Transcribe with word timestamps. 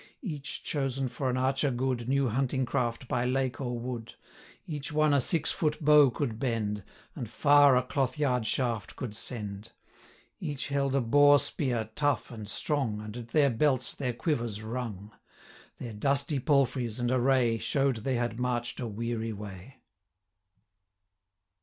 Each, 0.23 0.63
chosen 0.63 1.07
for 1.07 1.29
an 1.29 1.37
archer 1.37 1.69
good, 1.69 2.09
Knew 2.09 2.27
hunting 2.27 2.65
craft 2.65 3.07
by 3.07 3.23
lake 3.23 3.61
or 3.61 3.77
wood; 3.77 4.15
120 4.65 4.75
Each 4.77 4.91
one 4.91 5.13
a 5.13 5.21
six 5.21 5.51
foot 5.51 5.79
bow 5.79 6.09
could 6.09 6.39
bend, 6.39 6.83
And 7.15 7.29
far 7.29 7.77
a 7.77 7.83
cloth 7.83 8.17
yard 8.17 8.47
shaft 8.47 8.95
could 8.95 9.15
send; 9.15 9.73
Each 10.39 10.69
held 10.69 10.95
a 10.95 11.01
boar 11.01 11.37
spear 11.37 11.91
tough 11.93 12.31
and 12.31 12.49
strong, 12.49 12.99
And 12.99 13.15
at 13.15 13.27
their 13.27 13.51
belts 13.51 13.93
their 13.93 14.13
quivers 14.13 14.63
rung. 14.63 15.11
Their 15.77 15.93
dusty 15.93 16.39
palfreys, 16.39 16.99
and 16.99 17.11
array, 17.11 17.57
125 17.59 17.63
Show'd 17.63 17.95
they 17.97 18.15
had 18.15 18.39
march'd 18.39 18.79
a 18.79 18.87
weary 18.87 19.33
way. 19.33 19.83